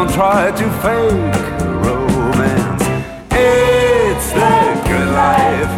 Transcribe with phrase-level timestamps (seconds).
[0.00, 1.46] don't try to fake
[1.84, 2.84] romance.
[3.32, 5.72] It's the good life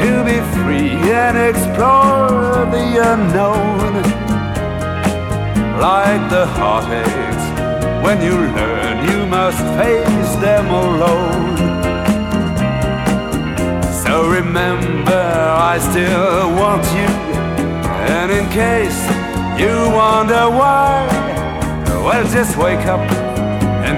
[0.00, 3.94] to be free and explore the unknown
[5.80, 7.42] like the heartaches.
[8.04, 11.56] When you learn, you must face them alone.
[14.04, 15.26] So remember,
[15.72, 17.10] I still want you.
[18.14, 19.00] And in case
[19.60, 21.08] you wonder why,
[22.04, 23.25] well, just wake up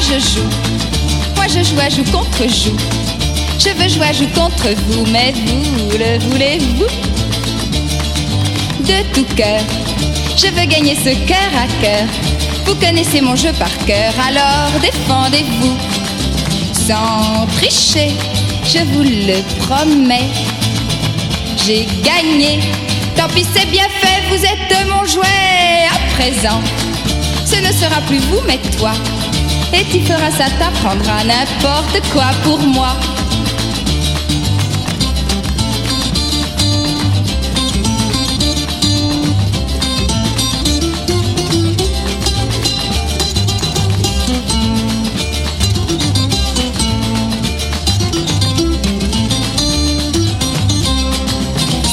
[0.00, 0.48] je joue.
[1.34, 2.76] Moi je joue à joue contre joue.
[3.58, 6.86] Je veux jouer à joue contre vous, mais vous le voulez-vous?
[8.84, 9.60] De tout cœur,
[10.36, 12.06] je veux gagner ce cœur à cœur.
[12.64, 15.76] Vous connaissez mon jeu par cœur, alors défendez-vous.
[16.86, 18.12] Sans tricher,
[18.64, 20.30] je vous le promets.
[21.64, 22.60] J'ai gagné,
[23.16, 26.60] tant pis c'est bien fait, vous êtes mon jouet à présent.
[27.44, 28.92] Ce ne sera plus vous, mais toi.
[29.72, 32.96] Et tu feras ça, t'apprendras n'importe quoi pour moi.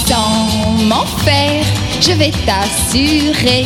[0.07, 1.65] Sans m'en faire,
[2.01, 3.65] je vais t'assurer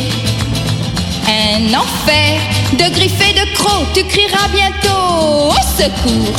[1.28, 2.40] un enfer
[2.72, 3.86] de griffes et de crocs.
[3.94, 6.38] Tu crieras bientôt au secours.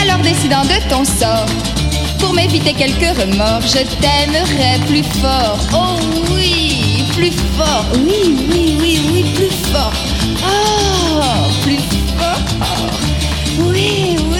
[0.00, 1.46] Alors décidant de ton sort,
[2.18, 5.58] pour m'éviter quelques remords, je t'aimerai plus fort.
[5.72, 5.98] Oh
[6.34, 7.86] oui, plus fort.
[7.94, 9.92] Oui, oui, oui, oui, plus fort.
[10.42, 11.20] Oh,
[11.62, 11.78] plus
[12.18, 12.40] fort.
[13.58, 14.33] Oui, oui.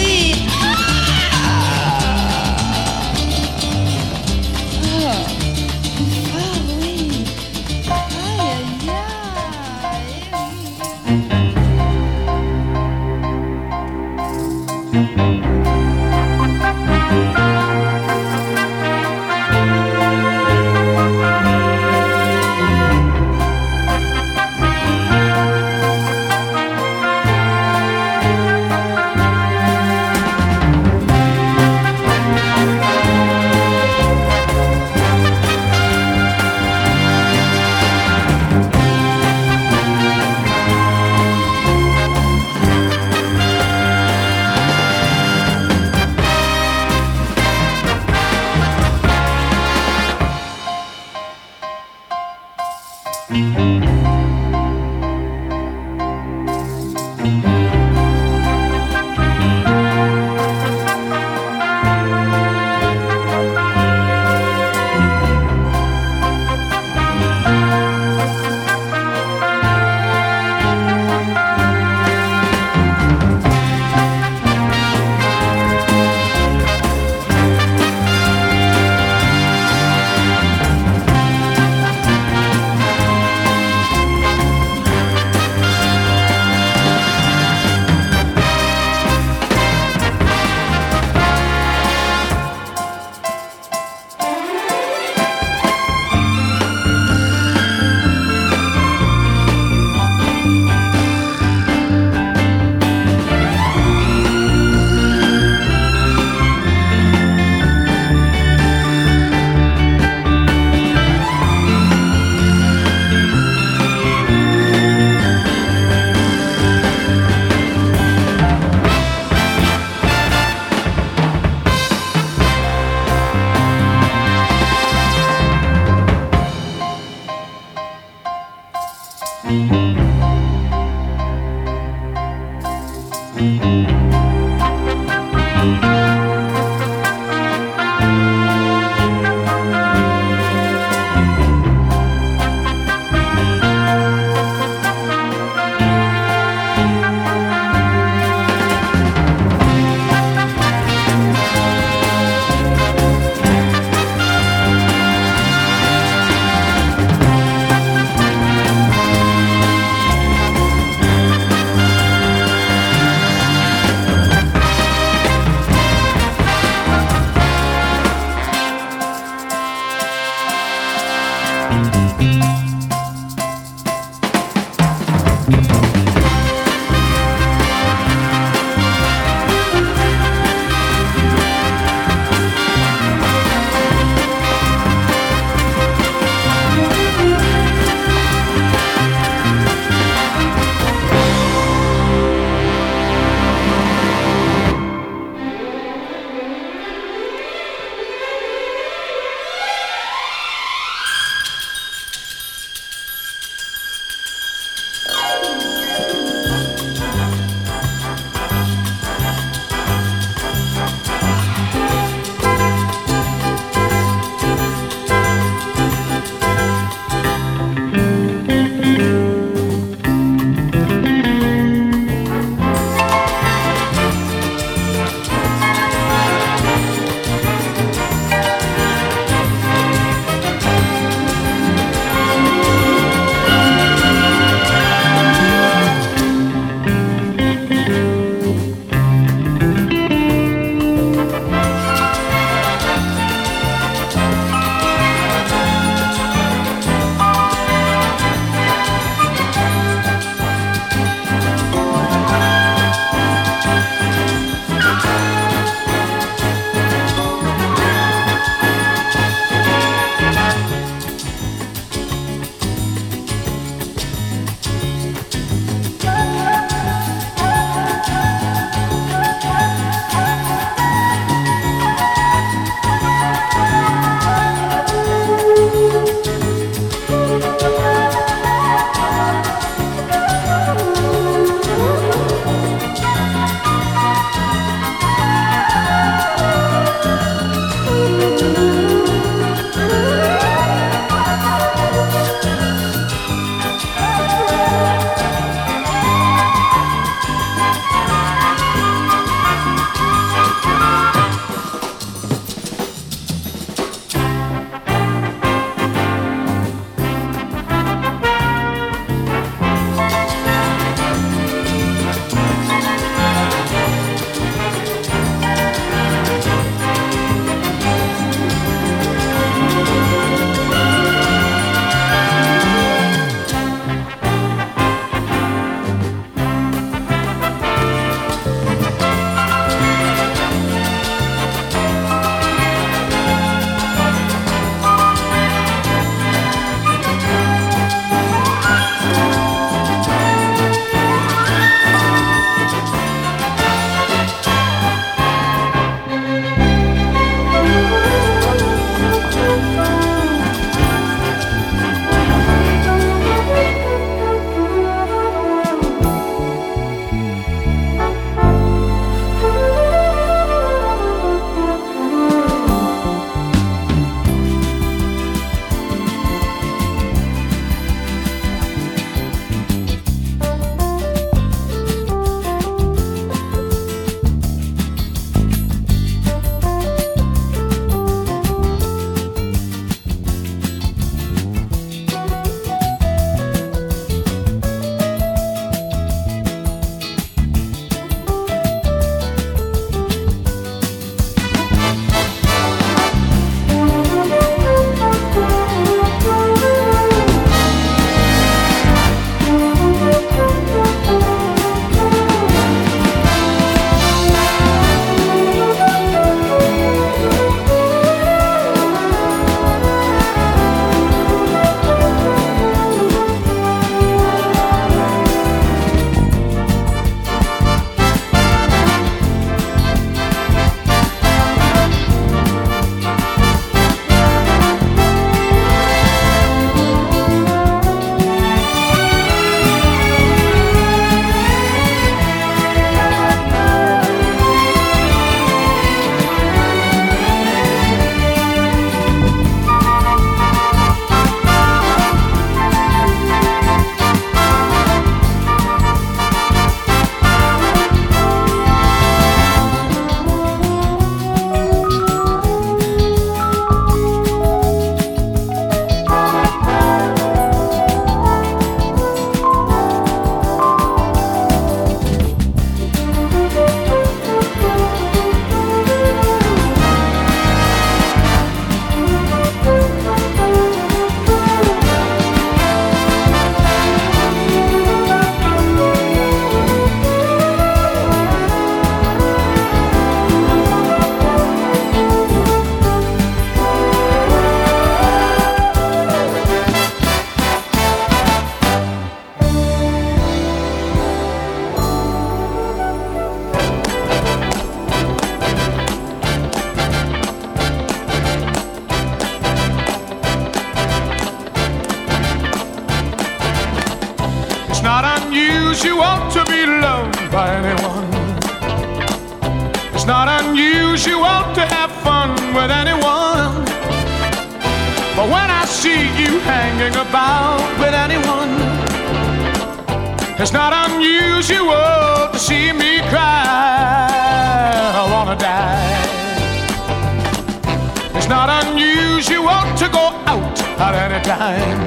[528.24, 531.78] It's not unusual to go out at any time.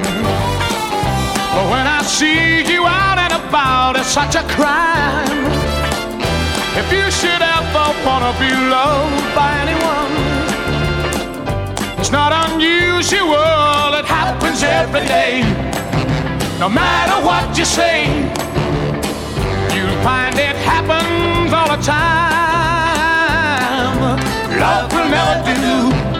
[1.50, 5.50] But when I see you out and about, it's such a crime.
[6.78, 10.14] If you should ever wanna be loved by anyone,
[11.98, 15.42] it's not unusual, it happens every day.
[16.60, 18.06] No matter what you say,
[19.74, 22.78] you'll find it happens all the time.
[24.56, 26.17] Love will never do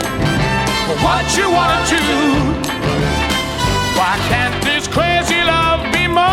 [0.97, 1.99] what you wanna do.
[3.99, 6.25] Why can't this crazy love be more?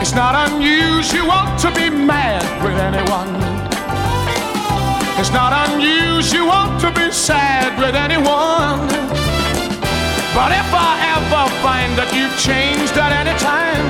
[0.00, 3.36] It's not unusual to be mad with anyone.
[5.18, 8.86] It's not unusual to sad with anyone.
[10.36, 13.86] But if I ever find that you've changed at any time,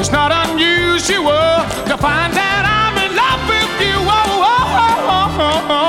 [0.00, 3.94] it's not unusual to find that I'm in love with you.
[3.94, 5.81] Oh, oh, oh, oh, oh,